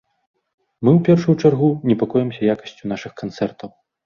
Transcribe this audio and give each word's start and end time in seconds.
Мы, 0.83 0.91
ў 0.97 0.99
першую 1.07 1.35
чаргу, 1.41 1.69
непакоімся 1.91 2.41
якасцю 2.55 2.83
нашых 2.95 3.13
канцэртаў. 3.23 3.69